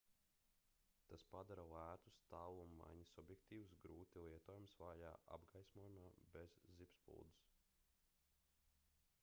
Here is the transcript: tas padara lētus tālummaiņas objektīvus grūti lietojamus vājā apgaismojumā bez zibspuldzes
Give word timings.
tas 1.09 1.25
padara 1.33 1.65
lētus 1.73 2.15
tālummaiņas 2.31 3.11
objektīvus 3.23 3.75
grūti 3.83 4.23
lietojamus 4.29 4.73
vājā 4.83 5.11
apgaismojumā 5.37 6.09
bez 6.37 6.57
zibspuldzes 6.79 7.51